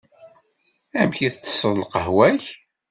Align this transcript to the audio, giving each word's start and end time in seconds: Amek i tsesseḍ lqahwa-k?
Amek 0.99 1.17
i 1.21 1.29
tsesseḍ 1.31 1.73
lqahwa-k? 1.81 2.45